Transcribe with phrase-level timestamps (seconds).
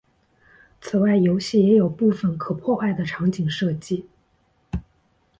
[0.81, 4.09] 此外游戏也有部分可破坏的场景设计。